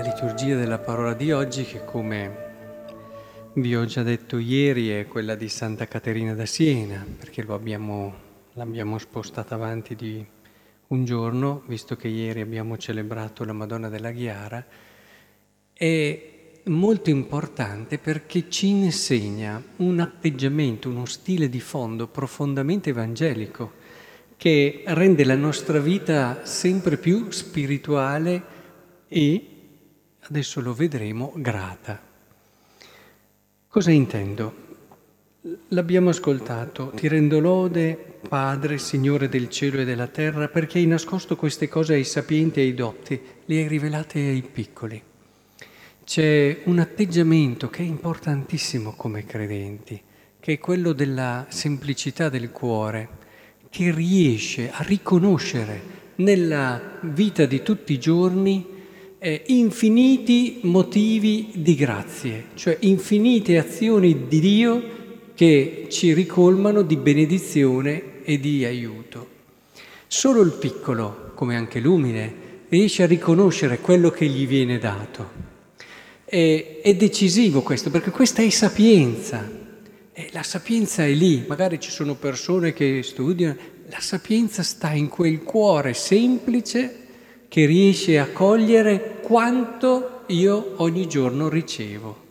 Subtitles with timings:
[0.00, 5.88] della parola di oggi che come vi ho già detto ieri è quella di Santa
[5.88, 8.14] Caterina da Siena, perché abbiamo,
[8.52, 10.24] l'abbiamo spostata avanti di
[10.86, 14.64] un giorno, visto che ieri abbiamo celebrato la Madonna della Ghiara,
[15.72, 16.30] è
[16.66, 23.72] molto importante perché ci insegna un atteggiamento, uno stile di fondo profondamente evangelico
[24.36, 28.56] che rende la nostra vita sempre più spirituale
[29.08, 29.56] e,
[30.28, 32.00] adesso lo vedremo, grata.
[33.68, 34.66] Cosa intendo?
[35.68, 41.36] L'abbiamo ascoltato, ti rendo lode, Padre, Signore del cielo e della terra, perché hai nascosto
[41.36, 45.02] queste cose ai sapienti e ai dotti, le hai rivelate ai piccoli.
[46.04, 50.00] C'è un atteggiamento che è importantissimo come credenti,
[50.40, 53.16] che è quello della semplicità del cuore
[53.70, 58.76] che riesce a riconoscere nella vita di tutti i giorni
[59.18, 64.96] eh, infiniti motivi di grazie, cioè infinite azioni di Dio
[65.34, 69.36] che ci ricolmano di benedizione e di aiuto.
[70.06, 75.46] Solo il piccolo, come anche l'umile, riesce a riconoscere quello che gli viene dato.
[76.24, 79.48] E, è decisivo questo, perché questa è sapienza,
[80.12, 83.56] e la sapienza è lì, magari ci sono persone che studiano,
[83.88, 87.06] la sapienza sta in quel cuore semplice
[87.48, 92.26] che riesce a cogliere quanto io ogni giorno ricevo.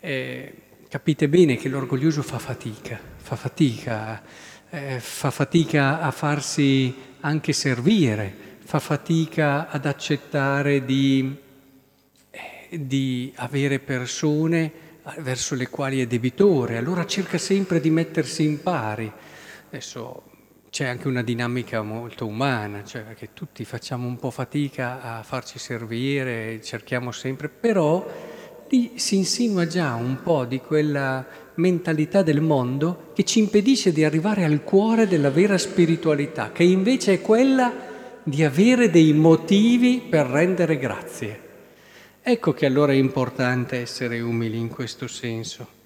[0.00, 0.54] Eh,
[0.88, 4.22] capite bene che l'orgoglioso fa fatica, fa fatica,
[4.70, 11.36] eh, fa fatica a farsi anche servire, fa fatica ad accettare di,
[12.30, 14.86] eh, di avere persone
[15.18, 19.10] verso le quali è debitore, allora cerca sempre di mettersi in pari.
[19.68, 20.22] Adesso
[20.70, 25.58] c'è anche una dinamica molto umana, cioè che tutti facciamo un po' fatica a farci
[25.58, 28.06] servire, cerchiamo sempre, però
[28.68, 34.04] lì si insinua già un po' di quella mentalità del mondo che ci impedisce di
[34.04, 37.72] arrivare al cuore della vera spiritualità, che invece è quella
[38.22, 41.46] di avere dei motivi per rendere grazie.
[42.20, 45.77] Ecco che allora è importante essere umili in questo senso.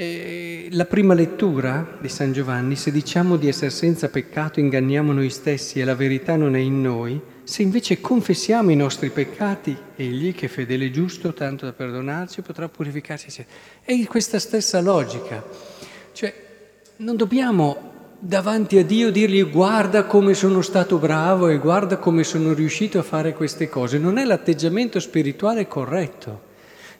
[0.00, 5.28] E la prima lettura di San Giovanni, se diciamo di essere senza peccato inganniamo noi
[5.28, 10.36] stessi e la verità non è in noi, se invece confessiamo i nostri peccati, egli
[10.36, 13.44] che è fedele e giusto tanto da perdonarci potrà purificarci.
[13.82, 15.44] È questa stessa logica.
[16.12, 16.32] Cioè,
[16.98, 22.52] non dobbiamo davanti a Dio dirgli guarda come sono stato bravo e guarda come sono
[22.52, 23.98] riuscito a fare queste cose.
[23.98, 26.46] Non è l'atteggiamento spirituale corretto.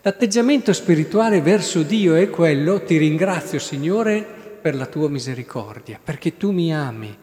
[0.08, 4.26] L'atteggiamento spirituale verso Dio è quello, ti ringrazio Signore
[4.58, 7.14] per la tua misericordia, perché tu mi ami,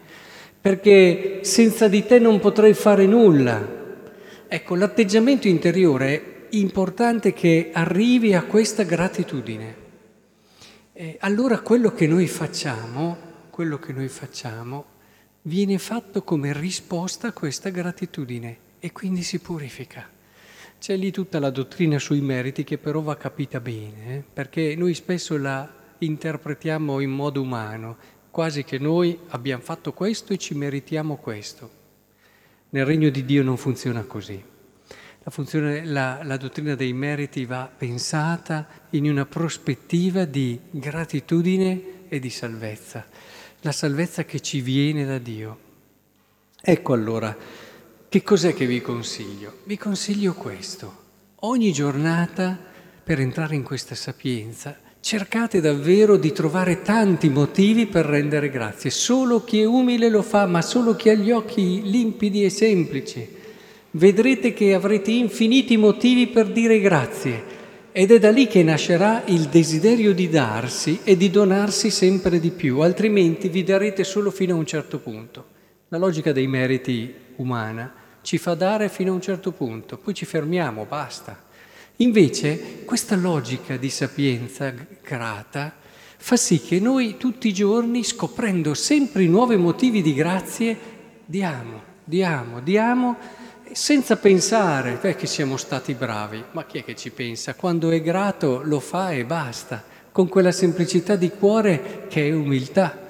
[0.62, 3.68] perché senza di te non potrei fare nulla.
[4.48, 9.76] Ecco, l'atteggiamento interiore è importante che arrivi a questa gratitudine.
[10.94, 13.18] E allora quello che noi facciamo
[13.50, 14.86] quello che noi facciamo
[15.42, 20.15] viene fatto come risposta a questa gratitudine e quindi si purifica.
[20.86, 24.24] C'è lì tutta la dottrina sui meriti che però va capita bene, eh?
[24.32, 27.98] perché noi spesso la interpretiamo in modo umano,
[28.30, 31.70] quasi che noi abbiamo fatto questo e ci meritiamo questo.
[32.70, 34.40] Nel regno di Dio non funziona così.
[35.24, 42.20] La, funzione, la, la dottrina dei meriti va pensata in una prospettiva di gratitudine e
[42.20, 43.08] di salvezza
[43.62, 45.60] la salvezza che ci viene da Dio.
[46.62, 47.36] Ecco allora,
[48.10, 49.58] che cos'è che vi consiglio?
[49.64, 51.04] Vi consiglio questo.
[51.42, 52.58] Ogni giornata,
[53.04, 58.90] per entrare in questa sapienza, cercate davvero di trovare tanti motivi per rendere grazie.
[58.90, 63.28] Solo chi è umile lo fa, ma solo chi ha gli occhi limpidi e semplici.
[63.92, 67.44] Vedrete che avrete infiniti motivi per dire grazie
[67.92, 72.52] ed è da lì che nascerà il desiderio di darsi e di donarsi sempre di
[72.52, 75.54] più, altrimenti vi darete solo fino a un certo punto.
[75.96, 77.90] La logica dei meriti umana
[78.22, 81.42] ci fa dare fino a un certo punto, poi ci fermiamo, basta.
[81.98, 85.74] Invece questa logica di sapienza grata
[86.18, 90.78] fa sì che noi tutti i giorni, scoprendo sempre nuovi motivi di grazie,
[91.24, 93.16] diamo, diamo, diamo
[93.72, 97.56] senza pensare beh, che siamo stati bravi, ma chi è che ci pensa?
[97.56, 99.82] Quando è grato lo fa e basta,
[100.12, 103.04] con quella semplicità di cuore che è umiltà.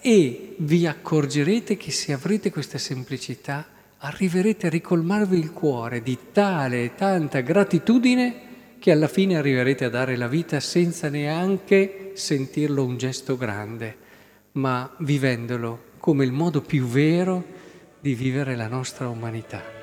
[0.00, 3.66] E vi accorgerete che se avrete questa semplicità
[3.98, 8.46] arriverete a ricolmarvi il cuore di tale e tanta gratitudine
[8.78, 13.96] che alla fine arriverete a dare la vita senza neanche sentirlo un gesto grande,
[14.52, 17.44] ma vivendolo come il modo più vero
[18.00, 19.77] di vivere la nostra umanità.